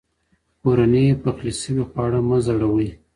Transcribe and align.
کورني 0.61 1.05
پخلي 1.23 1.53
شوي 1.61 1.83
خواړه 1.89 2.19
مه 2.27 2.37
زړوئ. 2.45 2.89